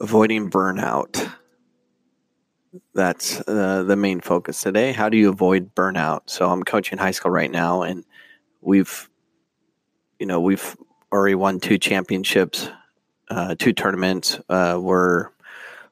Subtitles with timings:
[0.00, 1.32] avoiding burnout.
[2.94, 4.92] That's uh, the main focus today.
[4.92, 6.22] How do you avoid burnout?
[6.26, 8.04] So I'm coaching high school right now, and
[8.60, 9.08] we've,
[10.18, 10.76] you know, we've
[11.12, 12.68] already won two championships,
[13.30, 14.38] uh, two tournaments.
[14.48, 15.28] Uh, we're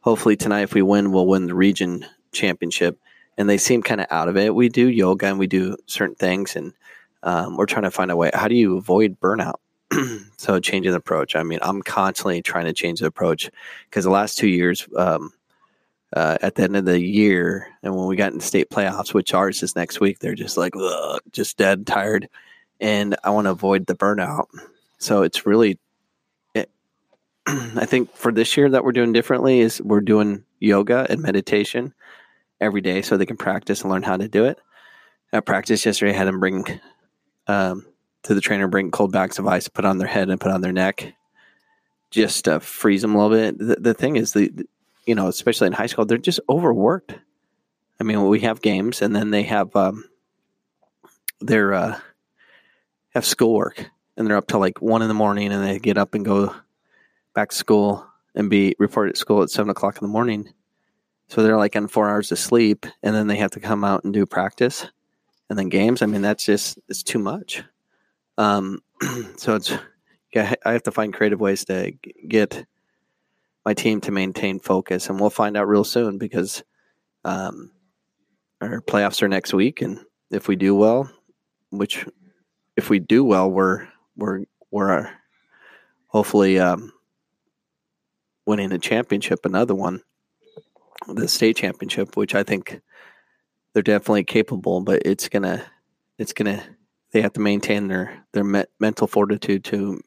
[0.00, 2.98] hopefully tonight, if we win, we'll win the region championship.
[3.38, 4.54] And they seem kind of out of it.
[4.54, 6.72] We do yoga and we do certain things, and
[7.22, 8.30] um, we're trying to find a way.
[8.32, 9.56] How do you avoid burnout?
[10.36, 11.36] so changing the approach.
[11.36, 13.50] I mean, I'm constantly trying to change the approach
[13.88, 15.32] because the last two years, um,
[16.14, 19.34] uh, at the end of the year, and when we got in state playoffs, which
[19.34, 20.72] ours is next week, they're just like
[21.32, 22.28] just dead tired,
[22.80, 24.46] and I want to avoid the burnout.
[24.98, 25.78] So it's really,
[26.54, 26.70] it,
[27.46, 31.92] I think for this year that we're doing differently is we're doing yoga and meditation
[32.60, 34.58] every day so they can practice and learn how to do it.
[35.32, 36.80] At practice yesterday, I had them bring
[37.48, 37.84] um,
[38.26, 40.60] to the trainer, bring cold bags of ice, put on their head and put on
[40.60, 41.14] their neck,
[42.10, 43.58] just to freeze them a little bit.
[43.58, 44.50] The, the thing is, the
[45.06, 47.14] you know, especially in high school, they're just overworked.
[48.00, 50.04] I mean, we have games, and then they have um,
[51.40, 51.98] their uh,
[53.14, 56.14] have schoolwork, and they're up till like one in the morning, and they get up
[56.14, 56.54] and go
[57.34, 58.04] back to school
[58.34, 60.52] and be reported at school at seven o'clock in the morning.
[61.28, 64.04] So they're like on four hours of sleep, and then they have to come out
[64.04, 64.86] and do practice,
[65.48, 66.02] and then games.
[66.02, 67.62] I mean, that's just it's too much.
[68.38, 68.80] Um,
[69.36, 69.72] so it's
[70.34, 71.92] yeah, I have to find creative ways to
[72.28, 72.66] get
[73.64, 76.62] my team to maintain focus, and we'll find out real soon because
[77.24, 77.72] um,
[78.60, 79.98] our playoffs are next week, and
[80.30, 81.10] if we do well,
[81.70, 82.06] which
[82.76, 85.10] if we do well, we're we're we're
[86.08, 86.92] hopefully um,
[88.46, 90.02] winning a championship, another one,
[91.08, 92.80] the state championship, which I think
[93.72, 95.64] they're definitely capable, but it's gonna
[96.18, 96.62] it's gonna
[97.12, 100.00] they have to maintain their their me- mental fortitude to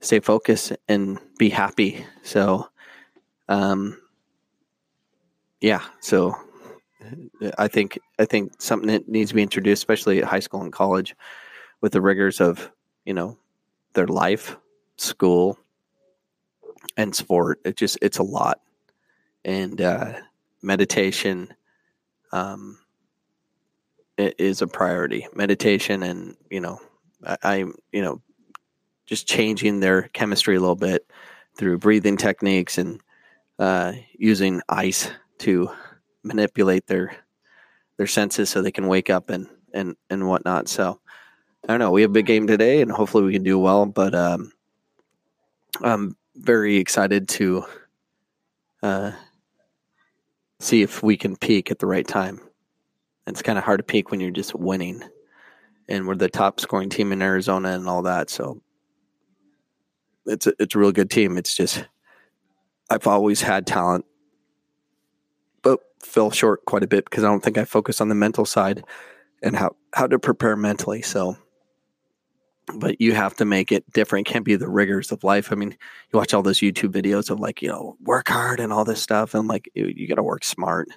[0.00, 2.04] stay focused and be happy.
[2.22, 2.68] So,
[3.48, 4.00] um,
[5.60, 5.82] yeah.
[6.00, 6.34] So,
[7.58, 10.72] I think I think something that needs to be introduced, especially at high school and
[10.72, 11.14] college,
[11.80, 12.70] with the rigors of
[13.04, 13.38] you know
[13.94, 14.56] their life,
[14.96, 15.58] school,
[16.96, 17.60] and sport.
[17.64, 18.60] It just it's a lot,
[19.44, 20.14] and uh,
[20.62, 21.54] meditation.
[22.32, 22.78] Um,
[24.20, 25.26] is a priority.
[25.34, 26.80] Meditation and you know,
[27.24, 27.56] I, I
[27.92, 28.20] you know,
[29.06, 31.06] just changing their chemistry a little bit
[31.56, 33.00] through breathing techniques and
[33.58, 35.70] uh, using ice to
[36.22, 37.16] manipulate their
[37.96, 40.68] their senses so they can wake up and and and whatnot.
[40.68, 41.00] So
[41.64, 41.90] I don't know.
[41.90, 43.84] We have a big game today, and hopefully we can do well.
[43.86, 44.52] But um,
[45.82, 47.64] I'm very excited to
[48.82, 49.12] uh,
[50.58, 52.40] see if we can peak at the right time.
[53.30, 55.02] It's kind of hard to peak when you're just winning.
[55.88, 58.30] And we're the top scoring team in Arizona and all that.
[58.30, 58.60] So
[60.26, 61.36] it's a, it's a real good team.
[61.36, 61.84] It's just
[62.90, 64.04] I've always had talent,
[65.62, 68.44] but fell short quite a bit because I don't think I focus on the mental
[68.44, 68.84] side
[69.42, 71.02] and how how to prepare mentally.
[71.02, 71.36] So,
[72.74, 74.28] but you have to make it different.
[74.28, 75.52] It can't be the rigors of life.
[75.52, 78.72] I mean, you watch all those YouTube videos of like you know work hard and
[78.72, 80.88] all this stuff, and like you, you got to work smart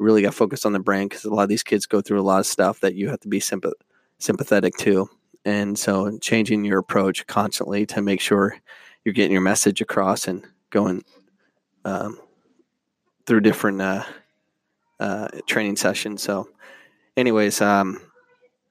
[0.00, 2.22] really got focused on the brain because a lot of these kids go through a
[2.22, 3.72] lot of stuff that you have to be sympath-
[4.18, 5.08] sympathetic to.
[5.44, 8.56] And so changing your approach constantly to make sure
[9.04, 11.04] you're getting your message across and going
[11.84, 12.18] um,
[13.26, 14.04] through different uh,
[14.98, 16.22] uh, training sessions.
[16.22, 16.48] So,
[17.16, 18.00] anyways, um,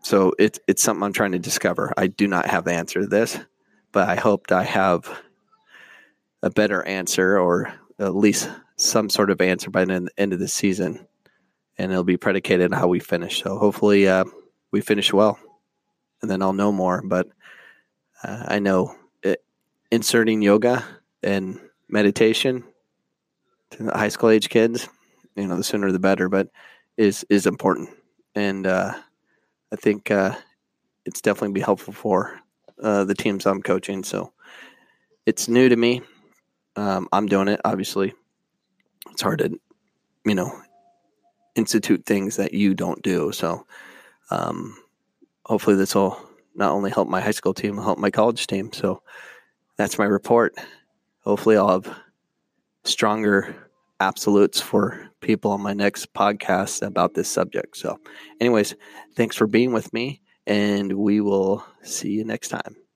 [0.03, 1.91] so it's it's something I'm trying to discover.
[1.97, 3.37] I do not have the answer to this,
[3.91, 5.09] but I hoped I have
[6.43, 10.47] a better answer or at least some sort of answer by the end of the
[10.47, 11.05] season
[11.79, 13.41] and it'll be predicated on how we finish.
[13.41, 14.25] So hopefully uh,
[14.71, 15.39] we finish well,
[16.21, 17.01] and then I'll know more.
[17.01, 17.27] But
[18.21, 19.43] uh, I know it,
[19.89, 20.83] inserting yoga
[21.23, 22.65] and meditation
[23.71, 24.89] to the high school age kids,
[25.35, 26.49] you know, the sooner the better, but
[26.97, 27.89] is is important,
[28.35, 28.93] and uh,
[29.71, 30.35] I think uh,
[31.05, 32.41] it's definitely be helpful for
[32.83, 34.03] uh, the teams I'm coaching.
[34.03, 34.33] So
[35.25, 36.01] it's new to me.
[36.75, 37.61] Um, I'm doing it.
[37.63, 38.13] Obviously,
[39.11, 39.57] it's hard to,
[40.25, 40.51] you know,
[41.59, 43.31] institute things that you don't do.
[43.31, 43.65] So,
[44.31, 44.75] um,
[45.45, 46.17] hopefully, this will
[46.55, 48.71] not only help my high school team, help my college team.
[48.73, 49.03] So,
[49.77, 50.55] that's my report.
[51.23, 51.99] Hopefully, I'll have
[52.83, 53.55] stronger
[53.99, 57.77] absolutes for people on my next podcast about this subject.
[57.77, 57.99] So,
[58.39, 58.75] anyways,
[59.15, 62.88] thanks for being with me, and we will see you next time.